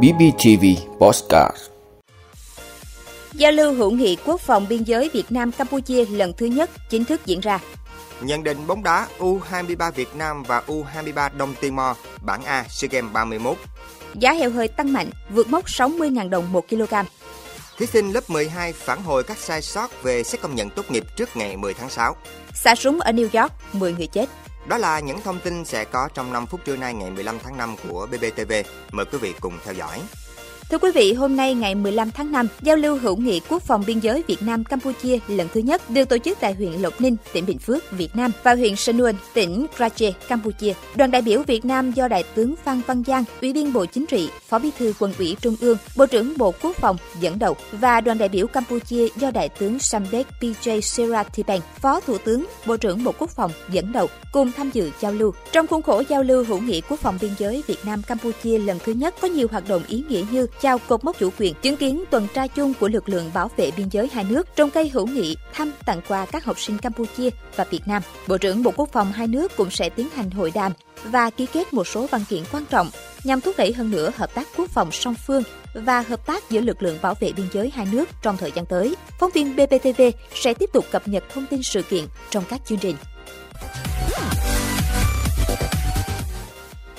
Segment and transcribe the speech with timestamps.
[0.00, 0.64] BBTV
[0.98, 1.56] Postcard
[3.32, 7.04] Giao lưu hữu nghị quốc phòng biên giới Việt Nam Campuchia lần thứ nhất chính
[7.04, 7.58] thức diễn ra.
[8.20, 13.12] Nhận định bóng đá U23 Việt Nam và U23 Đông Timor bảng A SEA Games
[13.12, 13.56] 31.
[14.14, 16.94] Giá heo hơi tăng mạnh, vượt mốc 60.000 đồng 1 kg.
[17.78, 21.04] Thí sinh lớp 12 phản hồi các sai sót về xét công nhận tốt nghiệp
[21.16, 22.16] trước ngày 10 tháng 6.
[22.54, 24.28] Xả súng ở New York, 10 người chết.
[24.66, 27.56] Đó là những thông tin sẽ có trong 5 phút trưa nay ngày 15 tháng
[27.56, 28.52] 5 của BBTV.
[28.92, 30.00] Mời quý vị cùng theo dõi.
[30.72, 33.84] Thưa quý vị, hôm nay ngày 15 tháng 5, giao lưu hữu nghị quốc phòng
[33.86, 37.16] biên giới Việt Nam Campuchia lần thứ nhất được tổ chức tại huyện Lộc Ninh,
[37.32, 39.00] tỉnh Bình Phước, Việt Nam và huyện Sơn
[39.34, 40.72] tỉnh Krache, Campuchia.
[40.94, 44.06] Đoàn đại biểu Việt Nam do Đại tướng Phan Văn Giang, Ủy viên Bộ Chính
[44.06, 47.56] trị, Phó Bí thư Quân ủy Trung ương, Bộ trưởng Bộ Quốc phòng dẫn đầu
[47.72, 52.76] và đoàn đại biểu Campuchia do Đại tướng Samdech PJ Serathipeng, Phó Thủ tướng, Bộ
[52.76, 55.32] trưởng Bộ Quốc phòng dẫn đầu cùng tham dự giao lưu.
[55.52, 58.78] Trong khuôn khổ giao lưu hữu nghị quốc phòng biên giới Việt Nam Campuchia lần
[58.84, 61.76] thứ nhất có nhiều hoạt động ý nghĩa như chào cột mốc chủ quyền, chứng
[61.76, 64.88] kiến tuần tra chung của lực lượng bảo vệ biên giới hai nước, trồng cây
[64.88, 68.02] hữu nghị, thăm tặng quà các học sinh Campuchia và Việt Nam.
[68.28, 70.72] Bộ trưởng Bộ Quốc phòng hai nước cũng sẽ tiến hành hội đàm
[71.04, 72.90] và ký kết một số văn kiện quan trọng
[73.24, 75.42] nhằm thúc đẩy hơn nữa hợp tác quốc phòng song phương
[75.74, 78.66] và hợp tác giữa lực lượng bảo vệ biên giới hai nước trong thời gian
[78.66, 78.94] tới.
[79.20, 80.02] Phóng viên BBTV
[80.34, 82.96] sẽ tiếp tục cập nhật thông tin sự kiện trong các chương trình.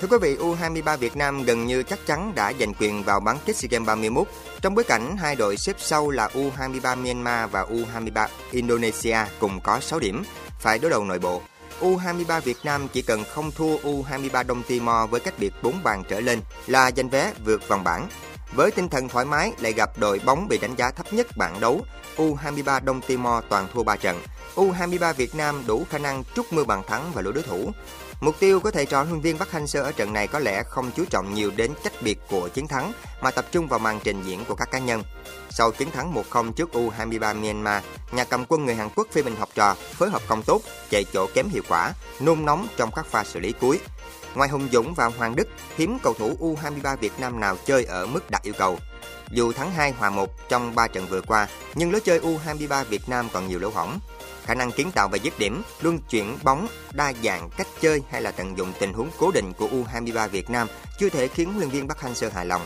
[0.00, 3.38] Thưa quý vị, U23 Việt Nam gần như chắc chắn đã giành quyền vào bán
[3.46, 4.26] kết SEA Games 31
[4.60, 9.80] trong bối cảnh hai đội xếp sau là U23 Myanmar và U23 Indonesia cùng có
[9.80, 10.22] 6 điểm,
[10.60, 11.42] phải đối đầu nội bộ.
[11.80, 16.02] U23 Việt Nam chỉ cần không thua U23 Đông Timor với cách biệt 4 bàn
[16.08, 18.08] trở lên là giành vé vượt vòng bảng.
[18.54, 21.60] Với tinh thần thoải mái lại gặp đội bóng bị đánh giá thấp nhất bảng
[21.60, 21.80] đấu,
[22.16, 24.20] U23 Đông Timor toàn thua 3 trận.
[24.54, 27.72] U23 Việt Nam đủ khả năng trút mưa bàn thắng và lỗi đối thủ.
[28.20, 30.90] Mục tiêu của thầy trò huấn viên Bắc Hang-seo ở trận này có lẽ không
[30.96, 34.22] chú trọng nhiều đến cách biệt của chiến thắng mà tập trung vào màn trình
[34.22, 35.02] diễn của các cá nhân.
[35.50, 39.36] Sau chiến thắng 1-0 trước U23 Myanmar, nhà cầm quân người Hàn Quốc phê bình
[39.36, 40.60] học trò phối hợp không tốt,
[40.90, 43.80] chạy chỗ kém hiệu quả, nôn nóng trong các pha xử lý cuối.
[44.34, 48.06] Ngoài Hùng Dũng và Hoàng Đức, hiếm cầu thủ U23 Việt Nam nào chơi ở
[48.06, 48.78] mức đạt yêu cầu.
[49.30, 53.08] Dù thắng 2 hòa 1 trong 3 trận vừa qua, nhưng lối chơi U23 Việt
[53.08, 53.98] Nam còn nhiều lỗ hổng
[54.46, 58.22] khả năng kiến tạo và dứt điểm, luân chuyển bóng, đa dạng cách chơi hay
[58.22, 61.58] là tận dụng tình huống cố định của U23 Việt Nam chưa thể khiến huấn
[61.58, 62.62] luyện viên Bắc Hang Sơ hài lòng.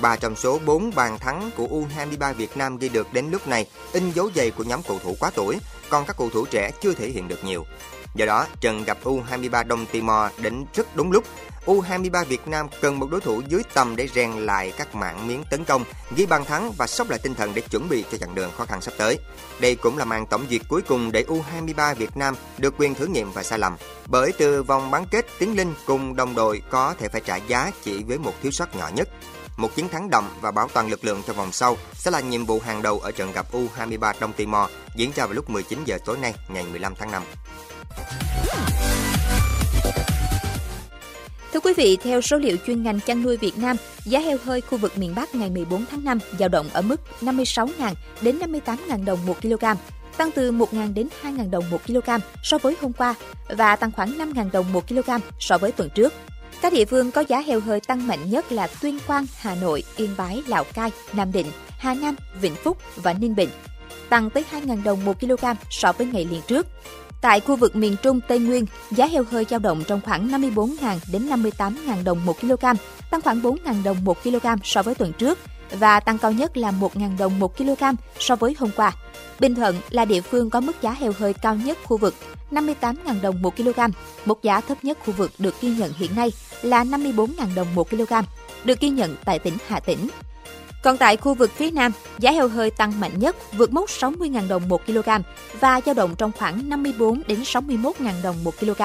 [0.00, 3.66] Ba trong số 4 bàn thắng của U23 Việt Nam ghi được đến lúc này
[3.92, 5.58] in dấu giày của nhóm cầu thủ quá tuổi,
[5.88, 7.66] còn các cầu thủ trẻ chưa thể hiện được nhiều.
[8.14, 11.24] Do đó, trận gặp U23 Đông Timor đến rất đúng lúc
[11.66, 15.44] U23 Việt Nam cần một đối thủ dưới tầm để rèn lại các mạng miếng
[15.50, 15.84] tấn công,
[16.16, 18.64] ghi bàn thắng và sốc lại tinh thần để chuẩn bị cho chặng đường khó
[18.64, 19.18] khăn sắp tới.
[19.60, 23.06] Đây cũng là màn tổng duyệt cuối cùng để U23 Việt Nam được quyền thử
[23.06, 23.76] nghiệm và sai lầm.
[24.06, 27.70] Bởi từ vòng bán kết, Tiến Linh cùng đồng đội có thể phải trả giá
[27.82, 29.08] chỉ với một thiếu sót nhỏ nhất.
[29.56, 32.44] Một chiến thắng đậm và bảo toàn lực lượng cho vòng sau sẽ là nhiệm
[32.46, 35.98] vụ hàng đầu ở trận gặp U23 Đông Timor diễn ra vào lúc 19 giờ
[36.04, 37.22] tối nay ngày 15 tháng 5.
[41.54, 44.60] Thưa quý vị, theo số liệu chuyên ngành chăn nuôi Việt Nam, giá heo hơi
[44.60, 49.04] khu vực miền Bắc ngày 14 tháng 5 dao động ở mức 56.000 đến 58.000
[49.04, 49.64] đồng 1 kg,
[50.16, 52.10] tăng từ 1.000 đến 2.000 đồng 1 kg
[52.42, 53.14] so với hôm qua
[53.48, 55.10] và tăng khoảng 5.000 đồng 1 kg
[55.40, 56.12] so với tuần trước.
[56.62, 59.82] Các địa phương có giá heo hơi tăng mạnh nhất là Tuyên Quang, Hà Nội,
[59.96, 61.46] Yên Bái, Lào Cai, Nam Định,
[61.78, 63.48] Hà Nam, Vĩnh Phúc và Ninh Bình,
[64.08, 66.66] tăng tới 2.000 đồng 1 kg so với ngày liền trước.
[67.24, 70.98] Tại khu vực miền Trung Tây Nguyên, giá heo hơi dao động trong khoảng 54.000
[71.12, 72.64] đến 58.000 đồng 1 kg,
[73.10, 75.38] tăng khoảng 4.000 đồng 1 kg so với tuần trước
[75.70, 77.82] và tăng cao nhất là 1.000 đồng 1 kg
[78.18, 78.92] so với hôm qua.
[79.40, 82.14] Bình Thuận là địa phương có mức giá heo hơi cao nhất khu vực,
[82.50, 83.80] 58.000 đồng 1 kg.
[84.24, 87.90] Mức giá thấp nhất khu vực được ghi nhận hiện nay là 54.000 đồng 1
[87.90, 88.12] kg,
[88.64, 90.08] được ghi nhận tại tỉnh Hà Tĩnh.
[90.84, 94.48] Còn tại khu vực phía Nam, giá heo hơi tăng mạnh nhất, vượt mốc 60.000
[94.48, 95.08] đồng 1 kg
[95.60, 98.82] và dao động trong khoảng 54 đến 61.000 đồng 1 kg.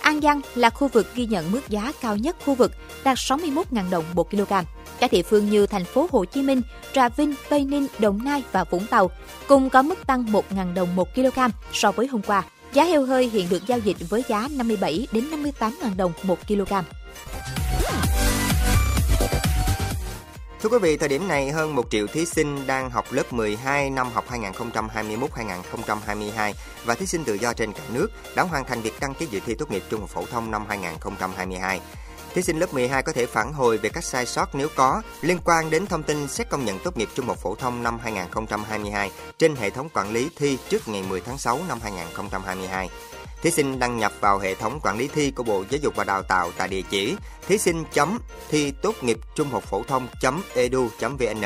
[0.00, 2.72] An Giang là khu vực ghi nhận mức giá cao nhất khu vực,
[3.04, 4.52] đạt 61.000 đồng 1 kg.
[5.00, 8.42] Các địa phương như thành phố Hồ Chí Minh, Trà Vinh, Tây Ninh, Đồng Nai
[8.52, 9.10] và Vũng Tàu
[9.48, 11.38] cùng có mức tăng 1.000 đồng 1 kg
[11.72, 12.44] so với hôm qua.
[12.72, 16.72] Giá heo hơi hiện được giao dịch với giá 57 đến 58.000 đồng 1 kg.
[20.62, 23.90] Thưa quý vị, thời điểm này hơn 1 triệu thí sinh đang học lớp 12
[23.90, 26.52] năm học 2021-2022
[26.84, 29.40] và thí sinh tự do trên cả nước đã hoàn thành việc đăng ký dự
[29.46, 31.80] thi tốt nghiệp trung học phổ thông năm 2022.
[32.34, 35.38] Thí sinh lớp 12 có thể phản hồi về các sai sót nếu có liên
[35.44, 39.10] quan đến thông tin xét công nhận tốt nghiệp trung học phổ thông năm 2022
[39.38, 42.90] trên hệ thống quản lý thi trước ngày 10 tháng 6 năm 2022.
[43.42, 46.04] Thí sinh đăng nhập vào hệ thống quản lý thi của Bộ Giáo dục và
[46.04, 47.16] Đào tạo tại địa chỉ
[47.48, 47.84] thí sinh
[48.48, 50.08] thi tốt nghiệp trung học phổ thông
[50.54, 51.42] edu.vn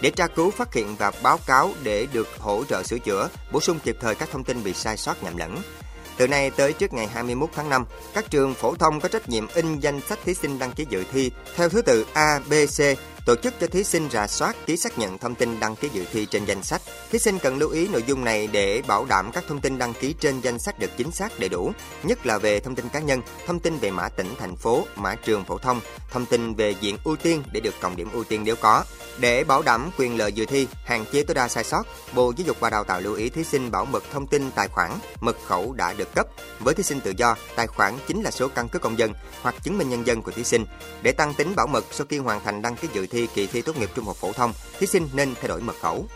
[0.00, 3.60] để tra cứu, phát hiện và báo cáo để được hỗ trợ sửa chữa, bổ
[3.60, 5.56] sung kịp thời các thông tin bị sai sót nhầm lẫn.
[6.16, 7.84] Từ nay tới trước ngày 21 tháng 5,
[8.14, 11.04] các trường phổ thông có trách nhiệm in danh sách thí sinh đăng ký dự
[11.12, 12.80] thi theo thứ tự A, B, C
[13.26, 16.04] tổ chức cho thí sinh rà soát ký xác nhận thông tin đăng ký dự
[16.12, 16.82] thi trên danh sách.
[17.10, 19.94] Thí sinh cần lưu ý nội dung này để bảo đảm các thông tin đăng
[19.94, 23.00] ký trên danh sách được chính xác đầy đủ, nhất là về thông tin cá
[23.00, 25.80] nhân, thông tin về mã tỉnh thành phố, mã trường phổ thông,
[26.10, 28.84] thông tin về diện ưu tiên để được cộng điểm ưu tiên nếu có.
[29.18, 31.82] Để bảo đảm quyền lợi dự thi, hạn chế tối đa sai sót,
[32.14, 34.68] Bộ Giáo dục và Đào tạo lưu ý thí sinh bảo mật thông tin tài
[34.68, 34.90] khoản,
[35.20, 36.26] mật khẩu đã được cấp.
[36.60, 39.12] Với thí sinh tự do, tài khoản chính là số căn cước công dân
[39.42, 40.66] hoặc chứng minh nhân dân của thí sinh.
[41.02, 43.46] Để tăng tính bảo mật sau khi hoàn thành đăng ký dự thi thi kỳ
[43.46, 46.06] thi tốt nghiệp trung học phổ thông, thí sinh nên thay đổi mật khẩu.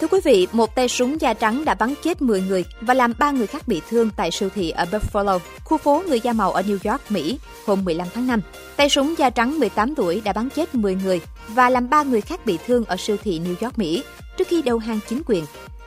[0.00, 3.12] Thưa quý vị, một tay súng da trắng đã bắn chết 10 người và làm
[3.18, 6.52] 3 người khác bị thương tại siêu thị ở Buffalo, khu phố người da màu
[6.52, 8.40] ở New York, Mỹ, hôm 15 tháng 5.
[8.76, 12.20] Tay súng da trắng 18 tuổi đã bắn chết 10 người và làm 3 người
[12.20, 14.04] khác bị thương ở siêu thị New York, Mỹ,
[14.38, 15.44] trước khi đầu hàng chính quyền.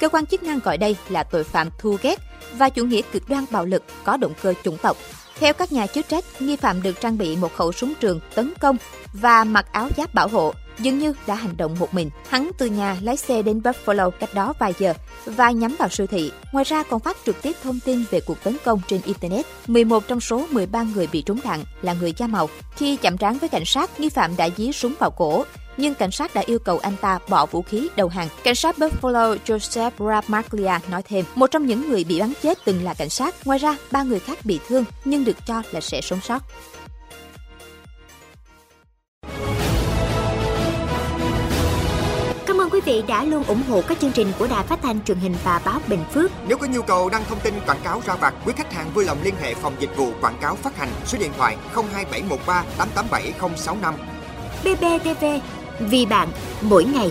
[0.00, 2.18] Cơ quan chức năng gọi đây là tội phạm thu ghét
[2.58, 4.96] và chủ nghĩa cực đoan bạo lực có động cơ chủng tộc.
[5.38, 8.52] Theo các nhà chức trách, nghi phạm được trang bị một khẩu súng trường tấn
[8.60, 8.76] công
[9.12, 12.10] và mặc áo giáp bảo hộ, dường như đã hành động một mình.
[12.28, 14.94] Hắn từ nhà lái xe đến Buffalo cách đó vài giờ
[15.24, 16.32] và nhắm vào siêu thị.
[16.52, 19.46] Ngoài ra còn phát trực tiếp thông tin về cuộc tấn công trên Internet.
[19.66, 22.48] 11 trong số 13 người bị trúng đạn là người da màu.
[22.76, 25.44] Khi chạm trán với cảnh sát, nghi phạm đã dí súng vào cổ,
[25.76, 28.28] nhưng cảnh sát đã yêu cầu anh ta bỏ vũ khí đầu hàng.
[28.44, 32.84] Cảnh sát Buffalo Joseph Ramaglia nói thêm, một trong những người bị bắn chết từng
[32.84, 33.34] là cảnh sát.
[33.46, 36.42] Ngoài ra, ba người khác bị thương nhưng được cho là sẽ sống sót.
[42.46, 45.04] Cảm ơn quý vị đã luôn ủng hộ các chương trình của Đài Phát thanh
[45.04, 46.30] truyền hình và báo Bình Phước.
[46.48, 49.04] Nếu có nhu cầu đăng thông tin quảng cáo ra vặt, quý khách hàng vui
[49.04, 53.94] lòng liên hệ phòng dịch vụ quảng cáo phát hành số điện thoại 02713 887065.
[54.64, 55.24] BBTV,
[55.78, 56.28] vì bạn,
[56.62, 57.10] mỗi ngày.